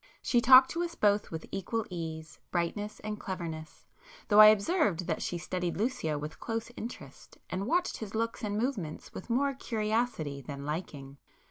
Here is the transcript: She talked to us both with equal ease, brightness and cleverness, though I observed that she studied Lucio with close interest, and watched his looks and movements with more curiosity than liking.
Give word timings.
She 0.23 0.41
talked 0.41 0.71
to 0.71 0.81
us 0.81 0.95
both 0.95 1.29
with 1.29 1.45
equal 1.51 1.85
ease, 1.91 2.39
brightness 2.49 2.99
and 3.01 3.19
cleverness, 3.19 3.85
though 4.29 4.39
I 4.41 4.47
observed 4.47 5.05
that 5.05 5.21
she 5.21 5.37
studied 5.37 5.77
Lucio 5.77 6.17
with 6.17 6.39
close 6.39 6.71
interest, 6.75 7.37
and 7.51 7.67
watched 7.67 7.97
his 7.97 8.15
looks 8.15 8.43
and 8.43 8.57
movements 8.57 9.13
with 9.13 9.29
more 9.29 9.53
curiosity 9.53 10.41
than 10.41 10.65
liking. 10.65 11.17